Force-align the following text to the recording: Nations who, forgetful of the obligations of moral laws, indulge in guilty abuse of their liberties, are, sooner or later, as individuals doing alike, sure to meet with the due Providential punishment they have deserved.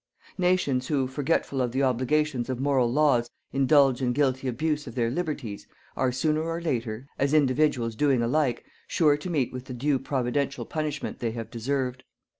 Nations 0.39 0.87
who, 0.87 1.05
forgetful 1.05 1.61
of 1.61 1.73
the 1.73 1.83
obligations 1.83 2.49
of 2.49 2.59
moral 2.59 2.91
laws, 2.91 3.29
indulge 3.53 4.01
in 4.01 4.13
guilty 4.13 4.47
abuse 4.47 4.87
of 4.87 4.95
their 4.95 5.11
liberties, 5.11 5.67
are, 5.95 6.11
sooner 6.11 6.41
or 6.41 6.59
later, 6.59 7.05
as 7.19 7.35
individuals 7.35 7.93
doing 7.95 8.23
alike, 8.23 8.65
sure 8.87 9.15
to 9.15 9.29
meet 9.29 9.53
with 9.53 9.65
the 9.65 9.75
due 9.75 9.99
Providential 9.99 10.65
punishment 10.65 11.19
they 11.19 11.33
have 11.33 11.51
deserved. 11.51 12.03